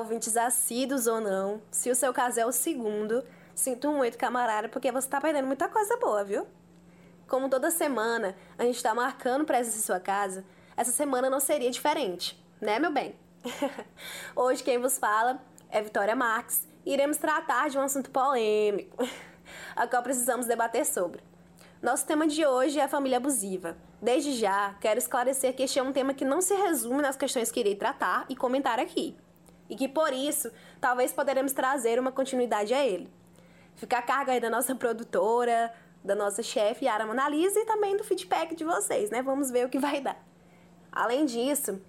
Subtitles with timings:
[0.00, 1.60] Ouvintes assíduos ou não.
[1.70, 3.22] Se o seu caso é o segundo,
[3.54, 6.46] sinto muito, camarada, porque você tá perdendo muita coisa boa, viu?
[7.28, 10.42] Como toda semana a gente tá marcando presença em sua casa,
[10.74, 13.14] essa semana não seria diferente, né, meu bem?
[14.34, 19.06] Hoje quem vos fala é Vitória Marques e iremos tratar de um assunto polêmico,
[19.76, 21.22] a qual precisamos debater sobre.
[21.82, 23.76] Nosso tema de hoje é a família abusiva.
[24.00, 27.52] Desde já, quero esclarecer que este é um tema que não se resume nas questões
[27.52, 29.14] que irei tratar e comentar aqui
[29.70, 33.08] e que por isso talvez poderemos trazer uma continuidade a ele.
[33.76, 35.72] Fica a carga aí da nossa produtora,
[36.04, 39.22] da nossa chefe Yara Monalisa e também do feedback de vocês, né?
[39.22, 40.20] Vamos ver o que vai dar.
[40.90, 41.80] Além disso,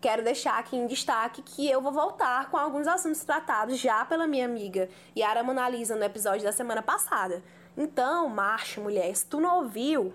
[0.00, 4.26] quero deixar aqui em destaque que eu vou voltar com alguns assuntos tratados já pela
[4.26, 7.42] minha amiga Yara Monalisa no episódio da semana passada.
[7.74, 10.12] Então, macho, mulher, se tu não ouviu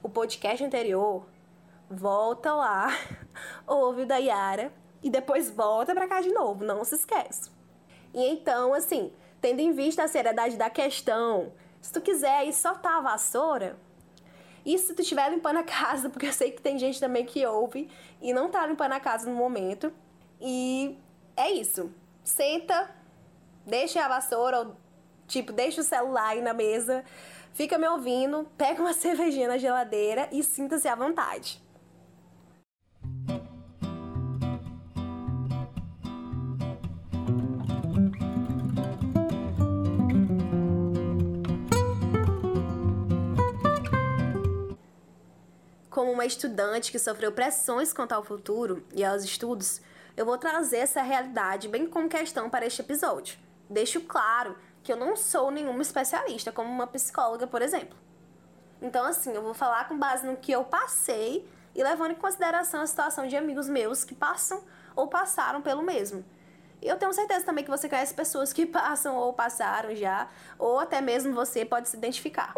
[0.00, 1.26] o podcast anterior,
[1.90, 2.88] volta lá,
[3.66, 4.72] ouve o da Yara
[5.06, 7.48] e depois volta para cá de novo, não se esquece.
[8.12, 12.96] E então, assim, tendo em vista a seriedade da questão, se tu quiser ir soltar
[12.96, 13.78] a vassoura,
[14.64, 17.46] e se tu estiver limpando a casa, porque eu sei que tem gente também que
[17.46, 17.88] ouve
[18.20, 19.92] e não tá limpando a casa no momento,
[20.40, 20.98] e
[21.36, 21.92] é isso.
[22.24, 22.90] Senta,
[23.64, 24.76] deixa a vassoura, ou,
[25.28, 27.04] tipo, deixa o celular aí na mesa,
[27.52, 31.64] fica me ouvindo, pega uma cervejinha na geladeira e sinta-se à vontade.
[45.96, 49.80] Como uma estudante que sofreu pressões quanto ao futuro e aos estudos,
[50.14, 53.38] eu vou trazer essa realidade bem como questão para este episódio.
[53.70, 57.96] Deixo claro que eu não sou nenhuma especialista, como uma psicóloga, por exemplo.
[58.82, 62.82] Então, assim, eu vou falar com base no que eu passei e levando em consideração
[62.82, 64.62] a situação de amigos meus que passam
[64.94, 66.22] ou passaram pelo mesmo.
[66.82, 70.78] E eu tenho certeza também que você conhece pessoas que passam ou passaram já, ou
[70.78, 72.52] até mesmo você pode se identificar.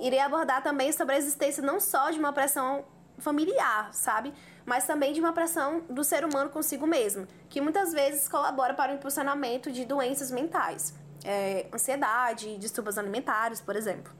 [0.00, 2.84] Irei abordar também sobre a existência não só de uma pressão
[3.18, 4.32] familiar, sabe?
[4.64, 8.92] Mas também de uma pressão do ser humano consigo mesmo, que muitas vezes colabora para
[8.92, 14.10] o impulsionamento de doenças mentais, é, ansiedade, distúrbios alimentares, por exemplo.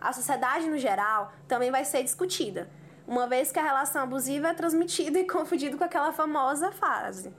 [0.00, 2.68] A sociedade, no geral, também vai ser discutida,
[3.06, 7.32] uma vez que a relação abusiva é transmitida e confundida com aquela famosa frase: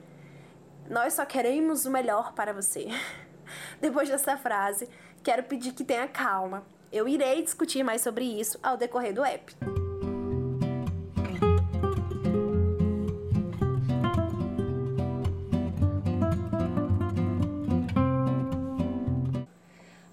[0.88, 2.88] Nós só queremos o melhor para você.
[3.80, 4.88] Depois dessa frase,
[5.22, 9.54] quero pedir que tenha calma eu irei discutir mais sobre isso ao decorrer do app.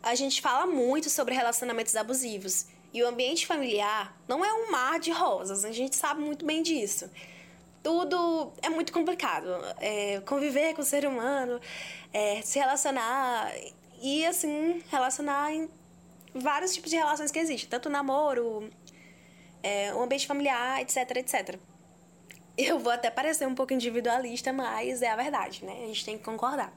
[0.01, 4.99] A gente fala muito sobre relacionamentos abusivos e o ambiente familiar não é um mar
[4.99, 7.09] de rosas, a gente sabe muito bem disso.
[7.81, 9.47] Tudo é muito complicado.
[9.79, 11.59] É, conviver com o ser humano,
[12.13, 13.51] é, se relacionar
[14.01, 15.67] e, assim, relacionar em
[16.33, 18.69] vários tipos de relações que existem, tanto namoro,
[19.61, 21.59] é, o ambiente familiar, etc, etc.
[22.57, 25.73] Eu vou até parecer um pouco individualista, mas é a verdade, né?
[25.83, 26.73] A gente tem que concordar.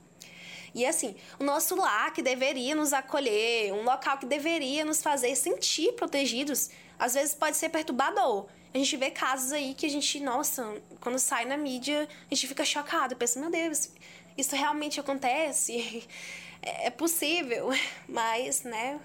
[0.75, 5.35] E assim, o nosso lar que deveria nos acolher, um local que deveria nos fazer
[5.35, 8.47] sentir protegidos, às vezes pode ser perturbador.
[8.75, 12.47] A gente vê casos aí que a gente, nossa, quando sai na mídia, a gente
[12.47, 13.91] fica chocado, pensa, meu Deus,
[14.37, 16.07] isso realmente acontece?
[16.63, 17.69] É possível,
[18.09, 18.99] mas, né,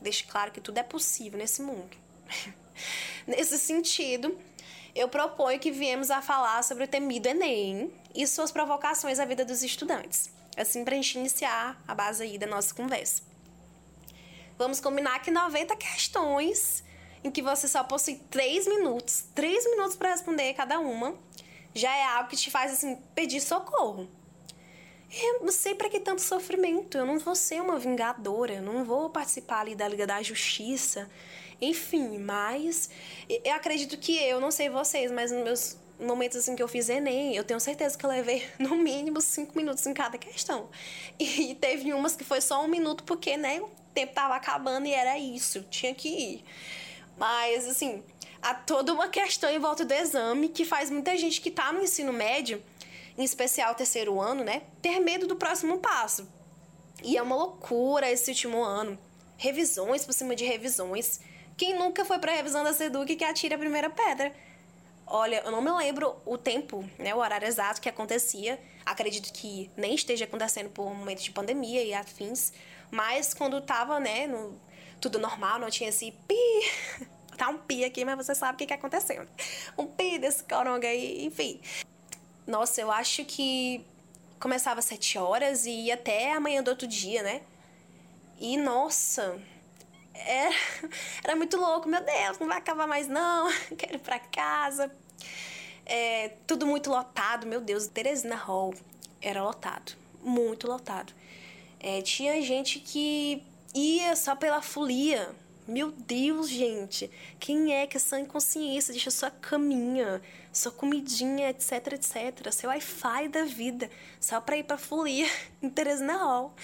[0.00, 1.96] deixe claro que tudo é possível nesse mundo.
[3.26, 4.38] Nesse sentido,
[4.94, 9.44] eu proponho que viemos a falar sobre o temido Enem e suas provocações à vida
[9.44, 10.30] dos estudantes.
[10.56, 13.22] Assim, para a gente iniciar a base aí da nossa conversa.
[14.56, 16.82] Vamos combinar que 90 questões
[17.22, 21.14] em que você só possui 3 minutos, 3 minutos para responder cada uma,
[21.74, 24.08] já é algo que te faz assim pedir socorro.
[25.12, 26.98] Eu não sei para que tanto sofrimento.
[26.98, 31.08] Eu não vou ser uma vingadora, eu não vou participar ali da Liga da Justiça.
[31.60, 32.90] Enfim, mas
[33.28, 36.88] eu acredito que eu, não sei vocês, mas nos meus momentos assim que eu fiz
[36.90, 40.68] Enem, eu tenho certeza que eu levei no mínimo cinco minutos em cada questão.
[41.18, 44.92] E teve umas que foi só um minuto, porque, né, o tempo tava acabando e
[44.92, 46.44] era isso, tinha que ir.
[47.16, 48.02] Mas, assim,
[48.42, 51.82] há toda uma questão em volta do exame que faz muita gente que tá no
[51.82, 52.62] ensino médio
[53.16, 56.28] em especial terceiro ano, né, ter medo do próximo passo.
[57.02, 58.98] E é uma loucura esse último ano.
[59.36, 61.20] Revisões por cima de revisões.
[61.56, 64.32] Quem nunca foi pra revisão da Seduc que atira a primeira pedra?
[65.06, 68.60] Olha, eu não me lembro o tempo, né, o horário exato que acontecia.
[68.84, 72.52] Acredito que nem esteja acontecendo por um momento de pandemia e afins.
[72.90, 74.58] Mas quando tava, né, no,
[75.00, 76.36] tudo normal, não tinha esse pi.
[77.36, 79.26] tá um pi aqui, mas você sabe o que, que aconteceu.
[79.78, 81.60] Um pi desse coronga aí, enfim.
[82.46, 83.84] Nossa, eu acho que
[84.38, 87.42] começava às sete horas e ia até amanhã do outro dia, né?
[88.38, 89.40] E nossa,
[90.14, 90.54] era,
[91.24, 94.92] era muito louco, meu Deus, não vai acabar mais não, quero ir pra casa.
[95.84, 98.74] É, tudo muito lotado, meu Deus, Teresina Hall
[99.20, 99.92] era lotado,
[100.22, 101.12] muito lotado.
[101.80, 103.42] É, tinha gente que
[103.74, 105.34] ia só pela folia.
[105.68, 107.10] Meu Deus, gente,
[107.40, 110.22] quem é que essa inconsciência deixa sua caminha,
[110.52, 113.90] sua comidinha, etc, etc, seu Wi-Fi da vida,
[114.20, 115.26] só pra ir pra folia
[115.60, 116.54] em Teresina Hall.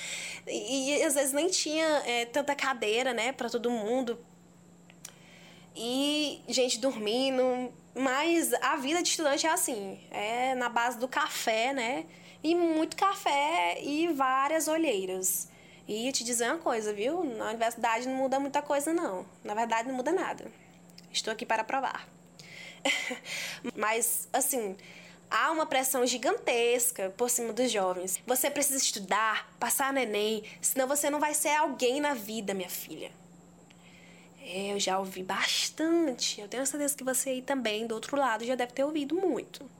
[0.46, 4.24] E, e às vezes nem tinha é, tanta cadeira, né, pra todo mundo.
[5.74, 11.72] E gente dormindo, mas a vida de estudante é assim, é na base do café,
[11.72, 12.06] né?
[12.40, 15.50] E muito café e várias olheiras.
[15.92, 17.22] E te dizer uma coisa, viu?
[17.22, 19.26] Na universidade não muda muita coisa, não.
[19.44, 20.50] Na verdade, não muda nada.
[21.12, 22.08] Estou aqui para provar.
[23.76, 24.74] Mas, assim,
[25.30, 28.18] há uma pressão gigantesca por cima dos jovens.
[28.26, 32.70] Você precisa estudar, passar no Enem, senão você não vai ser alguém na vida, minha
[32.70, 33.12] filha.
[34.40, 36.40] Eu já ouvi bastante.
[36.40, 39.70] Eu tenho certeza que você aí também, do outro lado, já deve ter ouvido muito.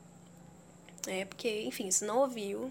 [1.07, 2.71] É, porque, enfim, se não ouviu.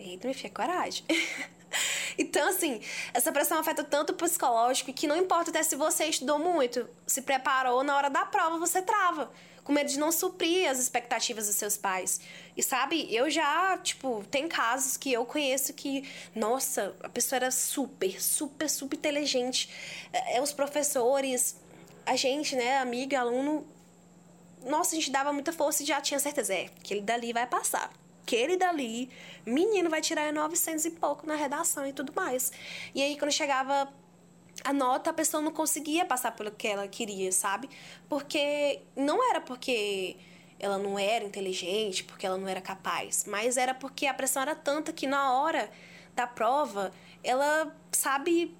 [0.00, 1.04] Eita, me fia coragem.
[2.18, 2.80] então, assim,
[3.12, 7.22] essa pressão afeta tanto o psicológico que não importa até se você estudou muito, se
[7.22, 9.30] preparou, na hora da prova você trava
[9.66, 12.20] com medo de não suprir as expectativas dos seus pais.
[12.56, 17.50] E sabe, eu já, tipo, tem casos que eu conheço que, nossa, a pessoa era
[17.50, 19.68] super, super, super inteligente.
[20.12, 21.56] É, os professores,
[22.06, 23.66] a gente, né, amiga, aluno,
[24.64, 27.46] nossa, a gente dava muita força e já tinha certeza, é, que ele dali vai
[27.48, 27.90] passar.
[28.26, 29.08] Que ele dali,
[29.46, 32.52] menino, vai tirar 900 e pouco na redação e tudo mais.
[32.94, 33.88] E aí, quando chegava
[34.64, 37.70] a nota, a pessoa não conseguia passar pelo que ela queria, sabe?
[38.08, 40.16] Porque não era porque
[40.58, 44.54] ela não era inteligente, porque ela não era capaz, mas era porque a pressão era
[44.54, 45.70] tanta que na hora
[46.14, 48.56] da prova ela, sabe,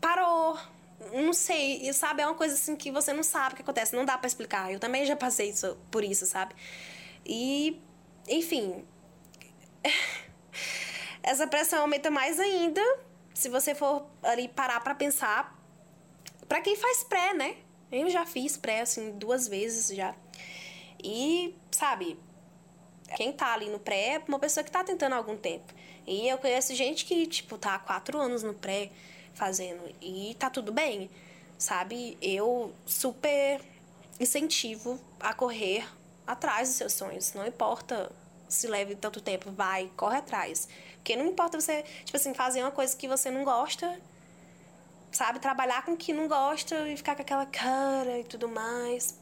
[0.00, 0.58] parou.
[1.12, 2.22] Não sei, sabe?
[2.22, 4.72] É uma coisa assim que você não sabe o que acontece, não dá para explicar.
[4.72, 6.54] Eu também já passei isso, por isso, sabe?
[7.24, 7.80] E,
[8.28, 8.84] enfim.
[11.22, 12.82] Essa pressão aumenta mais ainda
[13.34, 15.58] se você for ali parar para pensar,
[16.48, 17.56] para quem faz pré, né?
[17.90, 20.14] Eu já fiz pré, assim, duas vezes já.
[21.02, 22.18] E, sabe,
[23.16, 25.72] quem tá ali no pré é uma pessoa que tá tentando há algum tempo.
[26.06, 28.90] E eu conheço gente que, tipo, tá há quatro anos no pré
[29.32, 31.10] fazendo e tá tudo bem,
[31.58, 32.16] sabe?
[32.22, 33.60] Eu super
[34.20, 35.86] incentivo a correr
[36.26, 37.32] atrás dos seus sonhos.
[37.34, 38.10] Não importa
[38.48, 40.68] se leve tanto tempo, vai, corre atrás.
[40.96, 44.00] Porque não importa você, tipo assim, fazer uma coisa que você não gosta,
[45.12, 45.38] sabe?
[45.38, 49.18] Trabalhar com o que não gosta e ficar com aquela cara e tudo mais.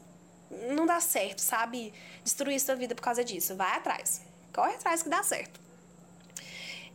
[0.69, 1.93] Não dá certo, sabe?
[2.23, 3.55] Destruir sua vida por causa disso.
[3.55, 4.21] Vai atrás.
[4.53, 5.59] Corre atrás que dá certo.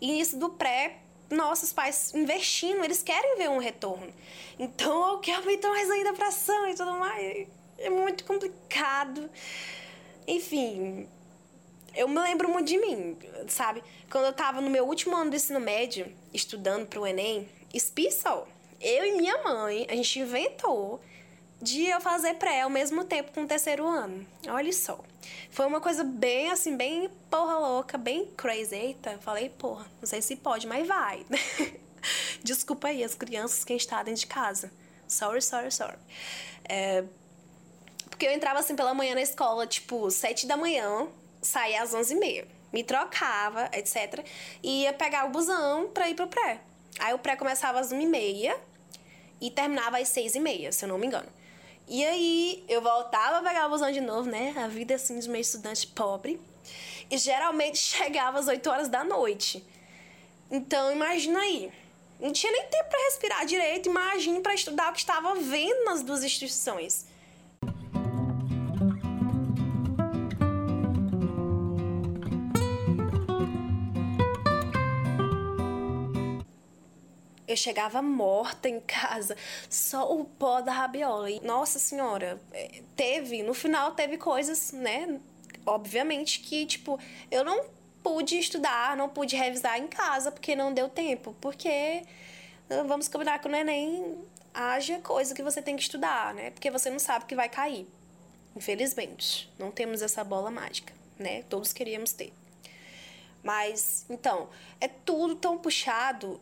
[0.00, 4.12] E isso do pré, nossos pais investindo, eles querem ver um retorno.
[4.58, 7.48] Então, eu quero aumentar mais ainda a pressão e tudo mais.
[7.78, 9.28] É muito complicado.
[10.28, 11.08] Enfim,
[11.96, 13.16] eu me lembro muito de mim,
[13.48, 13.82] sabe?
[14.10, 18.46] Quando eu tava no meu último ano do ensino médio, estudando pro Enem, Espissal,
[18.78, 21.00] eu e minha mãe, a gente inventou
[21.62, 24.26] de eu fazer pré ao mesmo tempo com o terceiro ano.
[24.48, 25.02] Olha só.
[25.50, 28.74] Foi uma coisa bem assim, bem porra louca, bem crazy.
[28.74, 31.24] Eita, falei, porra, não sei se pode, mas vai.
[32.44, 34.70] Desculpa aí as crianças que está dentro de casa.
[35.08, 35.96] Sorry, sorry, sorry.
[36.68, 37.02] É,
[38.18, 41.06] porque eu entrava assim pela manhã na escola, tipo, sete da manhã,
[41.40, 42.46] saía às 11h30.
[42.72, 44.26] Me trocava, etc.
[44.60, 46.58] E ia pegar o busão pra ir pro pré.
[46.98, 48.56] Aí o pré começava às 1h30
[49.40, 51.28] e terminava às 6h30, se eu não me engano.
[51.86, 54.52] E aí eu voltava a pegar o busão de novo, né?
[54.56, 56.40] A vida assim de meio estudante pobre.
[57.08, 59.64] E geralmente chegava às 8 horas da noite.
[60.50, 61.70] Então imagina aí.
[62.18, 66.02] Não tinha nem tempo para respirar direito, imagine para estudar o que estava vendo nas
[66.02, 67.06] duas instituições.
[77.58, 79.36] Chegava morta em casa,
[79.68, 81.30] só o pó da rabiola.
[81.30, 85.20] E, nossa senhora, é, teve, no final teve coisas, né?
[85.66, 86.98] Obviamente que, tipo,
[87.30, 87.66] eu não
[88.02, 91.34] pude estudar, não pude revisar em casa porque não deu tempo.
[91.40, 92.02] Porque
[92.86, 94.16] vamos combinar que o Enem
[94.54, 96.50] haja coisa que você tem que estudar, né?
[96.50, 97.86] Porque você não sabe que vai cair.
[98.56, 101.42] Infelizmente, não temos essa bola mágica, né?
[101.48, 102.32] Todos queríamos ter.
[103.42, 104.48] Mas, então,
[104.80, 106.40] é tudo tão puxado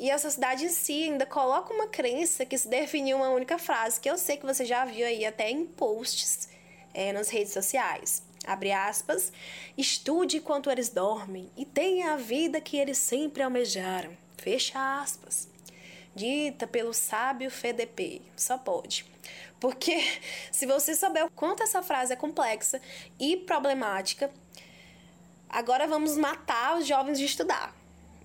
[0.00, 3.58] e a sociedade em si ainda coloca uma crença que se define em uma única
[3.58, 6.48] frase, que eu sei que você já viu aí até em posts
[6.94, 8.22] é, nas redes sociais.
[8.46, 9.30] Abre aspas.
[9.76, 14.16] Estude enquanto eles dormem e tenha a vida que eles sempre almejaram.
[14.38, 15.46] Fecha aspas.
[16.14, 18.22] Dita pelo sábio FDP.
[18.34, 19.04] Só pode.
[19.60, 20.02] Porque
[20.50, 22.80] se você souber o quanto essa frase é complexa
[23.18, 24.30] e problemática,
[25.46, 27.76] agora vamos matar os jovens de estudar.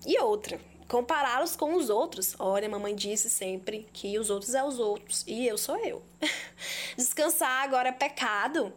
[0.06, 2.34] E outra, compará-los com os outros.
[2.38, 6.02] Olha, mamãe disse sempre que os outros é os outros e eu sou eu.
[6.96, 8.72] Descansar agora é pecado.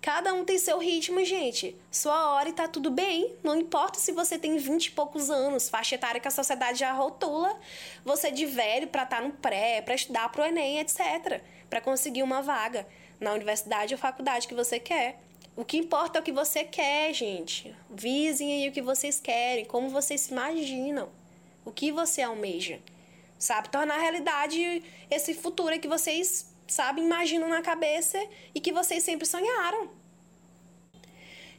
[0.00, 1.76] Cada um tem seu ritmo, gente.
[1.90, 3.36] Sua hora e tá tudo bem.
[3.42, 6.92] Não importa se você tem 20 e poucos anos, faixa etária que a sociedade já
[6.92, 7.58] rotula,
[8.04, 11.42] você de velho para estar tá no pré, para estudar pro ENEM, etc.
[11.68, 12.86] Para conseguir uma vaga
[13.18, 15.20] na universidade ou faculdade que você quer.
[15.56, 17.74] O que importa é o que você quer, gente.
[17.90, 21.08] Visem aí o que vocês querem, como vocês se imaginam,
[21.68, 22.80] o que você almeja.
[23.38, 23.68] Sabe?
[23.68, 28.18] Tornar realidade esse futuro que vocês sabe, imaginam na cabeça
[28.54, 29.90] e que vocês sempre sonharam.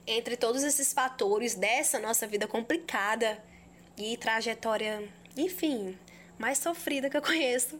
[0.05, 3.43] Entre todos esses fatores dessa nossa vida complicada
[3.97, 5.97] e trajetória, enfim,
[6.37, 7.79] mais sofrida que eu conheço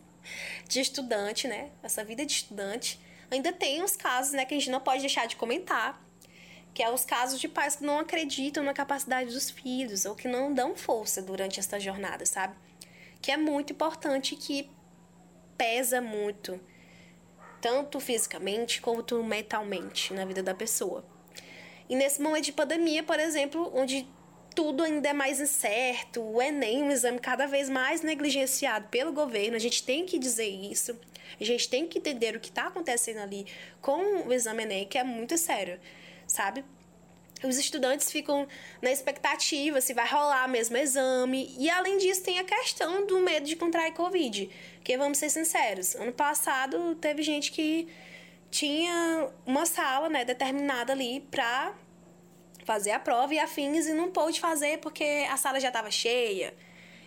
[0.68, 1.72] de estudante, né?
[1.82, 3.00] Essa vida de estudante,
[3.32, 6.00] ainda tem os casos, né, que a gente não pode deixar de comentar,
[6.74, 10.28] que é os casos de pais que não acreditam na capacidade dos filhos ou que
[10.28, 12.56] não dão força durante esta jornada, sabe?
[13.22, 14.70] Que é muito importante que
[15.58, 16.60] pesa muito
[17.60, 21.04] tanto fisicamente quanto mentalmente na vida da pessoa.
[21.90, 24.08] E nesse momento de pandemia, por exemplo, onde
[24.56, 29.56] tudo ainda é mais incerto, o Enem, um exame cada vez mais negligenciado pelo governo,
[29.56, 31.00] a gente tem que dizer isso,
[31.40, 33.46] a gente tem que entender o que está acontecendo ali
[33.82, 35.80] com o exame Enem, que é muito sério,
[36.30, 36.64] sabe?
[37.44, 38.48] os estudantes ficam
[38.82, 41.56] na expectativa se vai rolar mesmo exame.
[41.58, 44.50] E além disso, tem a questão do medo de contrair Covid.
[44.76, 47.88] Porque vamos ser sinceros, ano passado teve gente que
[48.52, 51.74] tinha uma sala, né, determinada ali pra
[52.66, 56.54] fazer a prova e afins e não pôde fazer porque a sala já estava cheia.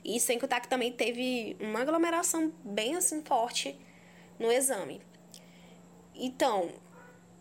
[0.04, 3.78] E sem contar que também teve uma aglomeração bem assim forte
[4.38, 5.00] no exame.
[6.14, 6.70] Então,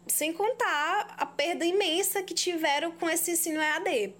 [0.08, 4.14] sem contar a perda imensa que tiveram com esse ensino EAD,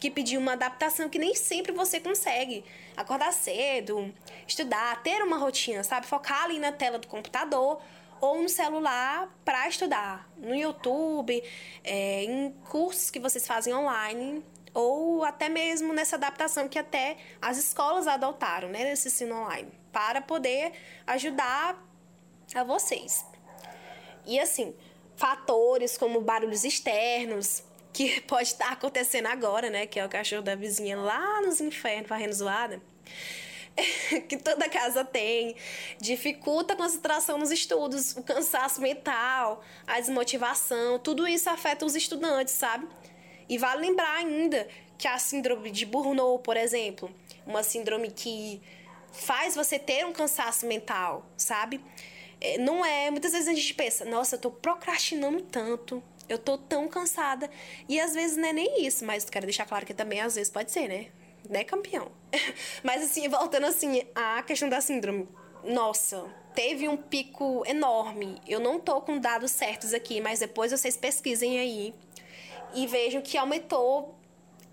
[0.00, 2.64] que pediu uma adaptação que nem sempre você consegue.
[2.96, 4.14] Acordar cedo,
[4.46, 6.06] estudar, ter uma rotina, sabe?
[6.06, 7.80] Focar ali na tela do computador
[8.20, 10.28] ou no celular para estudar.
[10.36, 11.42] No YouTube,
[11.82, 17.56] é, em cursos que vocês fazem online, ou até mesmo nessa adaptação que até as
[17.58, 18.84] escolas adotaram, né?
[18.84, 20.72] Nesse ensino online, para poder
[21.06, 21.82] ajudar
[22.54, 23.24] a vocês.
[24.26, 24.74] E assim,
[25.16, 29.86] fatores como barulhos externos, que pode estar acontecendo agora, né?
[29.86, 32.82] Que é o cachorro da vizinha lá nos infernos varrendo zoada.
[34.28, 35.56] que toda casa tem,
[36.00, 42.54] dificulta a concentração nos estudos, o cansaço mental, a desmotivação, tudo isso afeta os estudantes,
[42.54, 42.86] sabe?
[43.48, 47.12] E vale lembrar ainda que a síndrome de Burnout, por exemplo,
[47.44, 48.62] uma síndrome que
[49.12, 51.80] faz você ter um cansaço mental, sabe?
[52.44, 53.10] É, não é.
[53.10, 57.50] Muitas vezes a gente pensa, nossa, eu tô procrastinando tanto, eu tô tão cansada.
[57.88, 60.52] E às vezes não é nem isso, mas quero deixar claro que também às vezes
[60.52, 61.06] pode ser, né?
[61.48, 62.12] Né, campeão?
[62.84, 65.26] mas assim, voltando assim, à questão da síndrome.
[65.64, 68.38] Nossa, teve um pico enorme.
[68.46, 71.94] Eu não tô com dados certos aqui, mas depois vocês pesquisem aí
[72.74, 74.18] e vejam que aumentou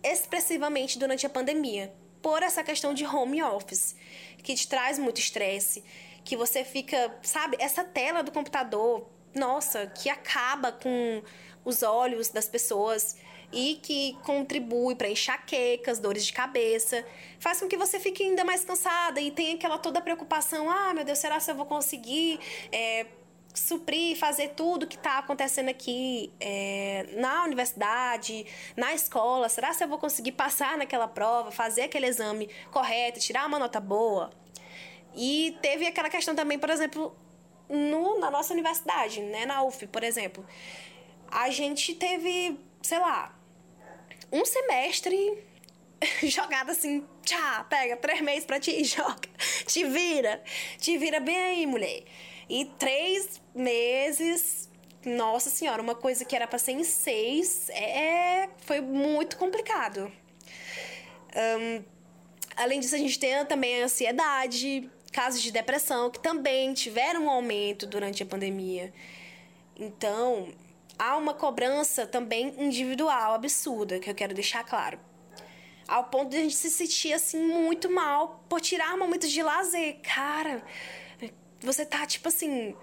[0.03, 3.95] expressivamente durante a pandemia por essa questão de home office,
[4.43, 5.83] que te traz muito estresse,
[6.23, 11.21] que você fica, sabe, essa tela do computador, nossa, que acaba com
[11.63, 13.15] os olhos das pessoas
[13.51, 17.05] e que contribui para enxaquecas, dores de cabeça,
[17.39, 21.03] faz com que você fique ainda mais cansada e tenha aquela toda preocupação: ah, meu
[21.03, 22.39] Deus, será que eu vou conseguir
[22.71, 23.05] é,
[23.53, 29.49] suprir, fazer tudo que está acontecendo aqui é, na universidade, na escola?
[29.49, 33.79] Será que eu vou conseguir passar naquela prova, fazer aquele exame correto, tirar uma nota
[33.79, 34.31] boa?
[35.15, 37.15] E teve aquela questão também, por exemplo,
[37.69, 40.45] no, na nossa universidade, né, na UF, por exemplo.
[41.29, 43.37] A gente teve, sei lá,
[44.31, 45.43] um semestre
[46.23, 49.29] jogado assim, tchá, pega três meses pra ti, joga,
[49.65, 50.43] te vira,
[50.77, 52.03] te vira bem aí, mulher.
[52.49, 54.69] E três meses,
[55.05, 60.11] nossa senhora, uma coisa que era pra ser em seis, é, foi muito complicado.
[61.33, 61.83] Um,
[62.57, 67.29] além disso, a gente tem também a ansiedade, casos de depressão que também tiveram um
[67.29, 68.93] aumento durante a pandemia.
[69.75, 70.53] Então,
[70.97, 74.99] há uma cobrança também individual absurda, que eu quero deixar claro.
[75.87, 79.99] Ao ponto de a gente se sentir assim muito mal por tirar momentos de lazer.
[80.01, 80.63] Cara,
[81.59, 82.75] você tá tipo assim,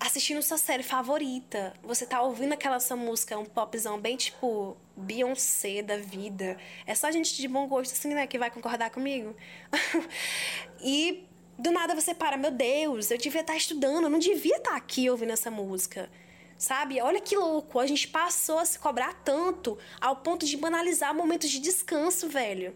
[0.00, 1.74] assistindo sua série favorita.
[1.82, 6.58] Você tá ouvindo aquela sua música, um popzão bem tipo Beyoncé da vida.
[6.86, 9.36] É só gente de bom gosto, assim, né, que vai concordar comigo.
[10.82, 11.26] e
[11.60, 14.70] do nada você para, meu Deus, eu devia estar tá estudando, eu não devia estar
[14.70, 16.10] tá aqui ouvindo essa música.
[16.56, 17.00] Sabe?
[17.00, 21.50] Olha que louco, a gente passou a se cobrar tanto ao ponto de banalizar momentos
[21.50, 22.74] de descanso, velho.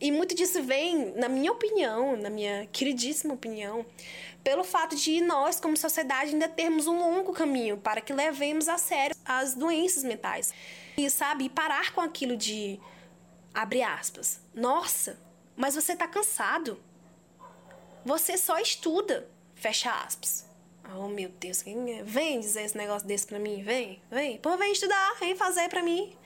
[0.00, 3.84] E muito disso vem, na minha opinião, na minha queridíssima opinião,
[4.44, 8.78] pelo fato de nós, como sociedade, ainda termos um longo caminho para que levemos a
[8.78, 10.54] sério as doenças mentais.
[10.96, 12.78] E, sabe, parar com aquilo de
[13.52, 14.40] abre aspas.
[14.54, 15.18] Nossa,
[15.56, 16.80] mas você tá cansado.
[18.04, 20.46] Você só estuda, fecha aspas.
[20.96, 22.02] Oh, meu Deus, quem é?
[22.02, 24.38] vem dizer esse negócio desse pra mim, vem, vem.
[24.38, 26.16] Pô, vem estudar, vem fazer pra mim.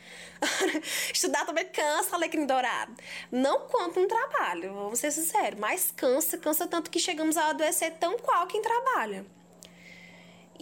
[1.12, 2.94] estudar também cansa, alecrim dourado.
[3.30, 7.94] Não quanto um trabalho, vamos ser sinceros, mas cansa, cansa tanto que chegamos a adoecer
[7.98, 9.26] tão qual quem trabalha.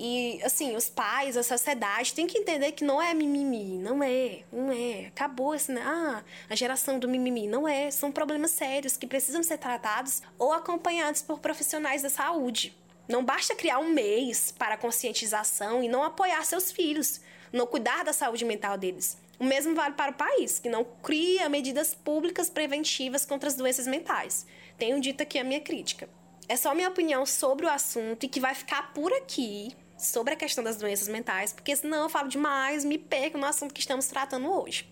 [0.02, 4.44] E, assim, os pais, a sociedade tem que entender que não é mimimi, não é,
[4.50, 5.08] não é.
[5.08, 5.82] Acabou esse, né?
[5.84, 7.90] Ah, a geração do mimimi, não é.
[7.90, 12.74] São problemas sérios que precisam ser tratados ou acompanhados por profissionais da saúde.
[13.06, 17.20] Não basta criar um mês para conscientização e não apoiar seus filhos,
[17.52, 19.18] não cuidar da saúde mental deles.
[19.38, 23.86] O mesmo vale para o país, que não cria medidas públicas preventivas contra as doenças
[23.86, 24.46] mentais.
[24.78, 26.08] Tenho dito aqui a minha crítica.
[26.48, 30.36] É só minha opinião sobre o assunto e que vai ficar por aqui sobre a
[30.36, 34.06] questão das doenças mentais, porque senão eu falo demais, me perco no assunto que estamos
[34.06, 34.90] tratando hoje.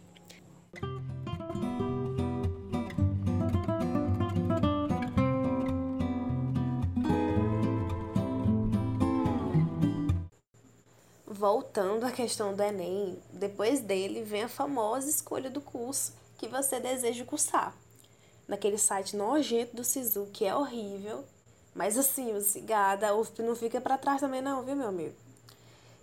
[11.39, 16.81] voltando à questão do Enem, depois dele vem a famosa escolha do curso que você
[16.81, 17.77] deseja cursar.
[18.49, 21.25] Naquele site nojento do Sisu, que é horrível,
[21.79, 25.15] mas assim, o cigada, UFP não fica para trás também não, viu, meu amigo?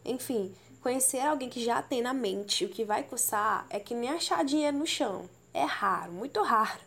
[0.05, 4.09] Enfim, conhecer alguém que já tem na mente o que vai cursar é que nem
[4.09, 5.29] achar dinheiro no chão.
[5.53, 6.79] É raro, muito raro.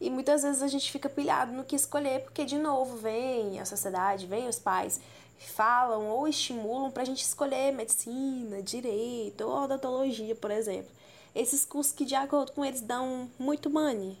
[0.00, 3.64] E muitas vezes a gente fica pilhado no que escolher, porque de novo vem a
[3.64, 5.00] sociedade, vem os pais
[5.40, 10.92] falam ou estimulam para a gente escolher medicina, direito ou odontologia, por exemplo.
[11.34, 14.16] Esses cursos que, de acordo com eles, dão muito money,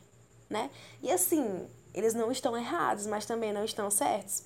[0.48, 0.68] né?
[1.00, 4.44] E assim, eles não estão errados, mas também não estão certos.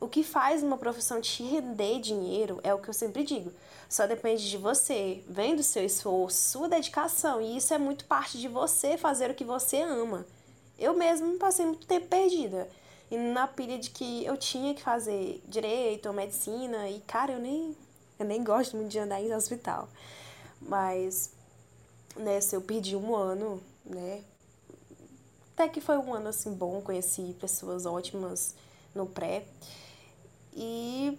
[0.00, 3.52] O que faz uma profissão te render dinheiro é o que eu sempre digo.
[3.88, 8.38] Só depende de você, vem do seu esforço, sua dedicação, e isso é muito parte
[8.38, 10.26] de você fazer o que você ama.
[10.78, 12.68] Eu mesmo passei muito tempo perdida
[13.10, 16.88] e na pilha de que eu tinha que fazer direito ou medicina.
[16.88, 17.76] E, cara, eu nem,
[18.18, 19.88] eu nem gosto muito de andar em hospital.
[20.60, 21.30] Mas,
[22.16, 24.22] nessa, eu perdi um ano, né?
[25.54, 26.80] Até que foi um ano, assim, bom.
[26.80, 28.54] Conheci pessoas ótimas
[28.94, 29.44] no pré.
[30.52, 31.18] E...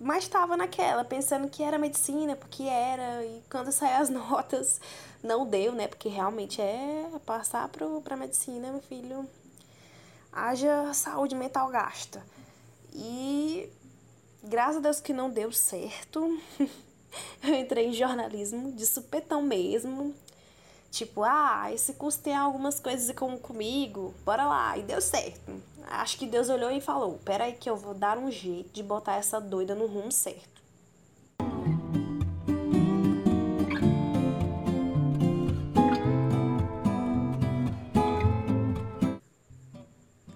[0.00, 3.24] Mas estava naquela, pensando que era medicina, porque era.
[3.24, 4.80] E quando saiu as notas,
[5.22, 5.88] não deu, né?
[5.88, 9.28] Porque realmente é passar pro, pra medicina, meu filho,
[10.32, 12.24] haja saúde mental gasta.
[12.94, 13.68] E
[14.42, 16.38] graças a Deus que não deu certo.
[17.42, 20.14] eu entrei em jornalismo de supetão mesmo.
[20.90, 24.76] Tipo, ah, esse curso tem algumas coisas como comigo, bora lá.
[24.78, 25.52] E deu certo.
[25.86, 29.16] Acho que Deus olhou e falou: peraí, que eu vou dar um jeito de botar
[29.16, 30.58] essa doida no rumo certo.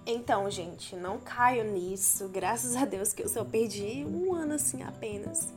[0.05, 2.29] Então, gente, não caio nisso.
[2.29, 5.53] Graças a Deus que eu só perdi um ano assim apenas.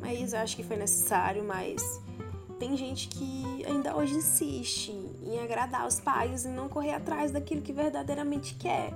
[0.00, 1.82] Mas eu acho que foi necessário, mas
[2.58, 4.90] tem gente que ainda hoje insiste
[5.22, 8.92] em agradar os pais e não correr atrás daquilo que verdadeiramente quer.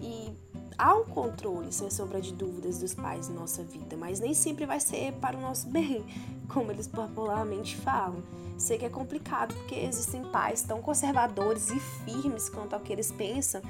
[0.00, 0.32] E
[0.78, 4.66] há um controle, sem sombra de dúvidas, dos pais em nossa vida, mas nem sempre
[4.66, 6.04] vai ser para o nosso bem,
[6.48, 8.22] como eles popularmente falam.
[8.56, 13.12] Sei que é complicado porque existem pais tão conservadores e firmes quanto ao que eles
[13.12, 13.60] pensam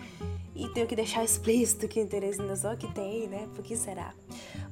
[0.54, 3.48] e tenho que deixar explícito que interesse ainda só que tem, né?
[3.54, 4.14] Por que será?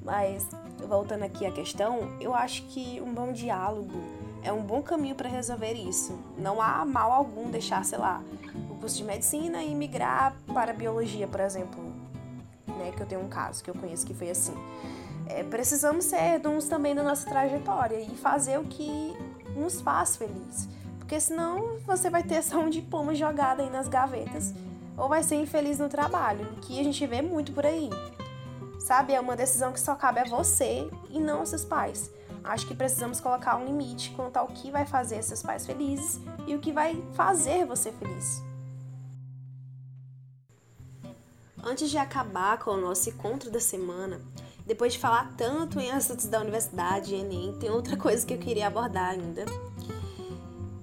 [0.02, 0.46] Mas,
[0.88, 5.28] voltando aqui à questão, eu acho que um bom diálogo é um bom caminho para
[5.28, 6.16] resolver isso.
[6.36, 8.22] Não há mal algum deixar, sei lá,
[8.70, 11.82] o curso de medicina e migrar para biologia, por exemplo.
[12.66, 12.92] Né?
[12.94, 14.54] Que eu tenho um caso que eu conheço que foi assim.
[15.26, 19.16] É, precisamos ser uns também da nossa trajetória e fazer o que
[19.56, 20.68] nos faz feliz.
[20.98, 24.52] Porque senão você vai ter só um diploma jogado aí nas gavetas
[24.96, 27.90] ou vai ser infeliz no trabalho, que a gente vê muito por aí.
[28.78, 32.10] Sabe, é uma decisão que só cabe a você e não aos seus pais.
[32.44, 36.54] Acho que precisamos colocar um limite quanto ao que vai fazer seus pais felizes e
[36.54, 38.42] o que vai fazer você feliz.
[41.62, 44.20] Antes de acabar com o nosso encontro da semana,
[44.66, 48.66] depois de falar tanto em assuntos da universidade, Enem, tem outra coisa que eu queria
[48.66, 49.46] abordar ainda.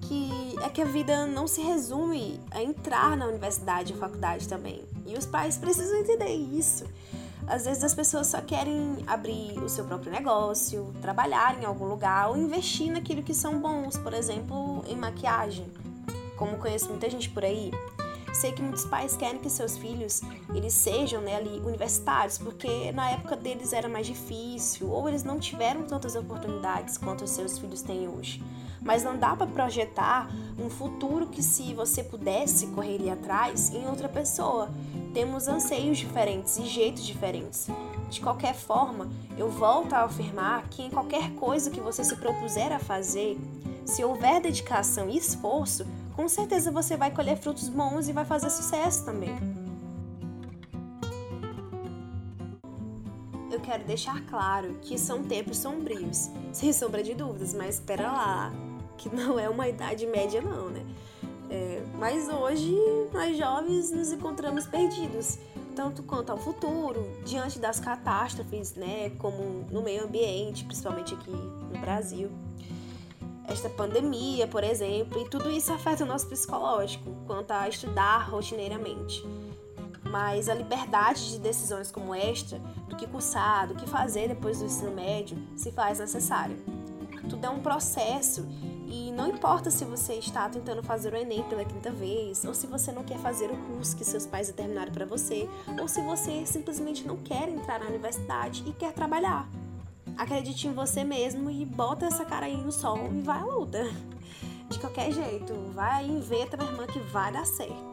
[0.02, 4.84] Que é que a vida não se resume a entrar na universidade ou faculdade também.
[5.06, 6.86] E os pais precisam entender isso.
[7.48, 12.30] Às vezes as pessoas só querem abrir o seu próprio negócio, trabalhar em algum lugar
[12.30, 15.66] ou investir naquilo que são bons, por exemplo, em maquiagem.
[16.38, 17.72] Como conheço muita gente por aí,
[18.34, 20.22] Sei que muitos pais querem que seus filhos
[20.54, 25.38] eles sejam né, ali universitários, porque na época deles era mais difícil, ou eles não
[25.38, 28.42] tiveram tantas oportunidades quanto os seus filhos têm hoje.
[28.82, 34.08] Mas não dá para projetar um futuro que, se você pudesse, correria atrás em outra
[34.08, 34.70] pessoa.
[35.14, 37.68] Temos anseios diferentes e jeitos diferentes.
[38.10, 42.72] De qualquer forma, eu volto a afirmar que em qualquer coisa que você se propuser
[42.72, 43.38] a fazer,
[43.86, 48.50] se houver dedicação e esforço, com certeza você vai colher frutos bons e vai fazer
[48.50, 49.36] sucesso também.
[53.52, 58.54] Eu quero deixar claro que são tempos sombrios, sem sombra de dúvidas, mas espera lá,
[58.98, 60.86] que não é uma idade média não, né?
[61.52, 62.74] É, mas hoje
[63.14, 65.38] nós jovens nos encontramos perdidos,
[65.76, 71.80] tanto quanto ao futuro, diante das catástrofes, né, como no meio ambiente, principalmente aqui no
[71.80, 72.32] Brasil
[73.52, 79.24] esta pandemia, por exemplo, e tudo isso afeta o nosso psicológico quanto a estudar rotineiramente.
[80.10, 84.66] Mas a liberdade de decisões como esta, do que cursar, do que fazer depois do
[84.66, 86.58] ensino médio, se faz necessário.
[87.32, 88.46] Tudo é um processo
[88.88, 92.68] e não importa se você está tentando fazer o Enem pela quinta vez, ou se
[92.68, 95.48] você não quer fazer o curso que seus pais determinaram para você,
[95.80, 99.48] ou se você simplesmente não quer entrar na universidade e quer trabalhar.
[100.18, 103.90] Acredite em você mesmo e bota essa cara aí no sol e vai à luta.
[104.70, 107.92] De qualquer jeito, vai e inventa, minha irmã, que vai dar certo.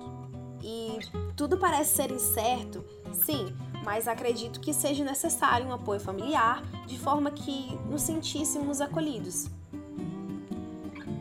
[0.65, 0.99] E
[1.37, 3.55] tudo parece ser incerto, sim,
[3.89, 9.47] mas acredito que seja necessário um apoio familiar de forma que nos sentíssemos acolhidos.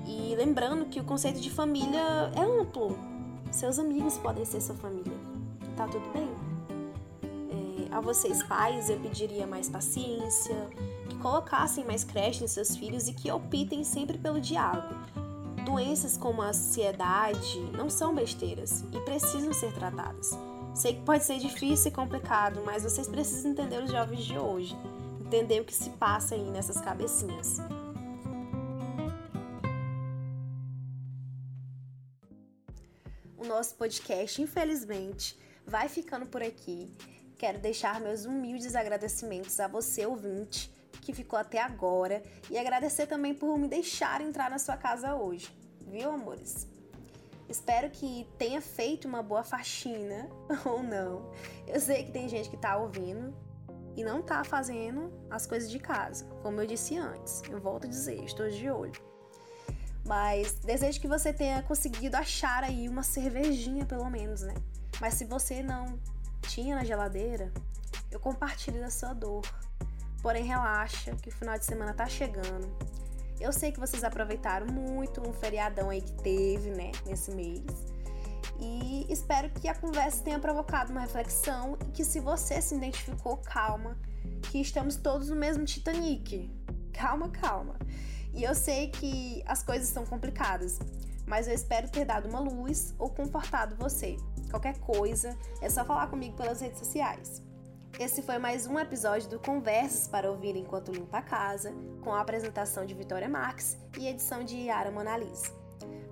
[0.06, 3.00] E lembrando que o conceito de família é amplo.
[3.52, 5.18] Seus amigos podem ser sua família.
[5.78, 6.30] Tá tudo bem?
[7.90, 10.70] É, a vocês pais eu pediria mais paciência,
[11.22, 14.94] colocassem mais creche em seus filhos e que optem sempre pelo diálogo.
[15.64, 20.38] Doenças como a ansiedade não são besteiras e precisam ser tratadas.
[20.78, 24.78] Sei que pode ser difícil e complicado, mas vocês precisam entender os jovens de hoje,
[25.26, 27.58] entender o que se passa aí nessas cabecinhas.
[33.36, 35.36] O nosso podcast, infelizmente,
[35.66, 36.96] vai ficando por aqui.
[37.40, 43.34] Quero deixar meus humildes agradecimentos a você, ouvinte, que ficou até agora e agradecer também
[43.34, 45.50] por me deixar entrar na sua casa hoje,
[45.88, 46.77] viu, amores?
[47.50, 50.30] Espero que tenha feito uma boa faxina
[50.66, 51.32] ou não.
[51.66, 53.34] Eu sei que tem gente que tá ouvindo
[53.96, 57.42] e não tá fazendo as coisas de casa, como eu disse antes.
[57.50, 59.02] Eu volto a dizer, estou de olho.
[60.06, 64.54] Mas desejo que você tenha conseguido achar aí uma cervejinha, pelo menos, né?
[65.02, 66.00] Mas se você não
[66.42, 67.52] tinha na geladeira,
[68.12, 69.44] eu compartilho da sua dor.
[70.22, 72.68] Porém, relaxa que o final de semana tá chegando.
[73.40, 77.64] Eu sei que vocês aproveitaram muito um feriadão aí que teve, né, nesse mês.
[78.60, 83.38] E espero que a conversa tenha provocado uma reflexão e que se você se identificou,
[83.38, 83.96] calma,
[84.52, 86.50] que estamos todos no mesmo Titanic.
[86.92, 87.76] Calma, calma.
[88.34, 90.80] E eu sei que as coisas são complicadas,
[91.28, 94.18] mas eu espero ter dado uma luz ou confortado você.
[94.50, 97.47] Qualquer coisa, é só falar comigo pelas redes sociais.
[98.00, 101.74] Esse foi mais um episódio do Conversas para ouvir enquanto limpa a casa,
[102.04, 105.52] com a apresentação de Vitória Marques e edição de Yara Monalise.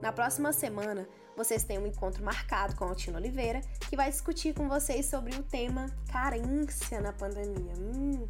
[0.02, 1.08] Na próxima semana,
[1.38, 5.44] vocês têm um encontro marcado com Altino Oliveira, que vai discutir com vocês sobre o
[5.44, 7.74] tema carência na pandemia.
[7.78, 8.28] Hum,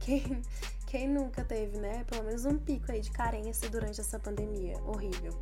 [0.00, 0.42] quem,
[0.86, 2.04] quem nunca teve, né?
[2.04, 4.76] Pelo menos um pico aí de carência durante essa pandemia.
[4.84, 5.32] Horrível.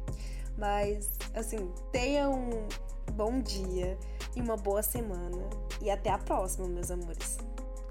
[0.58, 2.66] Mas, assim, tenha um
[3.12, 3.98] bom dia
[4.34, 5.48] e uma boa semana.
[5.80, 7.38] E até a próxima, meus amores.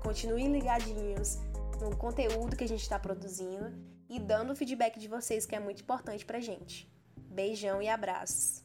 [0.02, 1.39] Continuem ligadinhos
[1.80, 3.73] no conteúdo que a gente está produzindo
[4.10, 6.91] e dando o feedback de vocês, que é muito importante pra gente.
[7.15, 8.62] Beijão e abraços.